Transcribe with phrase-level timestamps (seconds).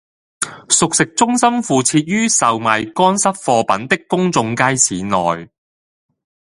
[0.69, 5.51] 熟食中心附設於售賣乾濕貨品的公眾街市內